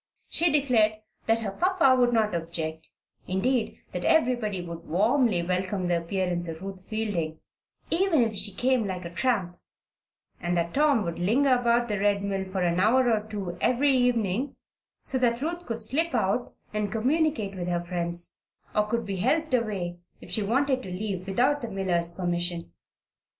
She 0.29 0.51
declared 0.51 0.93
that 1.27 1.41
her 1.41 1.51
papa 1.51 1.95
would 1.95 2.11
not 2.11 2.33
object 2.33 2.89
indeed, 3.27 3.77
that 3.91 4.03
everybody 4.03 4.59
would 4.59 4.87
warmly 4.87 5.43
welcome 5.43 5.85
the 5.87 5.99
appearance 6.01 6.47
of 6.49 6.63
Ruth 6.63 6.83
Fielding 6.89 7.39
"even 7.91 8.23
if 8.23 8.33
she 8.33 8.51
came 8.51 8.83
like 8.87 9.05
a 9.05 9.11
tramp"; 9.11 9.59
and 10.41 10.57
that 10.57 10.73
Tom 10.73 11.03
would 11.03 11.19
linger 11.19 11.53
about 11.53 11.87
the 11.87 11.99
Red 11.99 12.23
Mill 12.23 12.45
for 12.45 12.63
an 12.63 12.79
hour 12.79 13.11
or 13.11 13.27
two 13.29 13.55
every 13.61 13.91
evening 13.95 14.55
so 15.03 15.19
that 15.19 15.39
Ruth 15.39 15.67
could 15.67 15.83
slip 15.83 16.15
out 16.15 16.55
and 16.73 16.91
communicate 16.91 17.53
with 17.53 17.67
her 17.67 17.83
friends, 17.85 18.39
or 18.73 18.87
could 18.87 19.05
be 19.05 19.17
helped 19.17 19.53
away 19.53 19.99
if 20.19 20.31
she 20.31 20.41
wanted 20.41 20.81
to 20.81 20.89
leave 20.89 21.27
without 21.27 21.61
the 21.61 21.69
miller's 21.69 22.11
permission. 22.11 22.73